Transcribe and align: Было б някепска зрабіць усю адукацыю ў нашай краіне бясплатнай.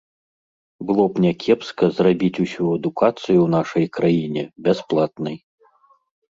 Было 0.91 1.03
б 1.17 1.23
някепска 1.25 1.85
зрабіць 1.99 2.41
усю 2.45 2.63
адукацыю 2.77 3.37
ў 3.43 3.47
нашай 3.59 3.85
краіне 4.01 4.43
бясплатнай. 4.67 5.37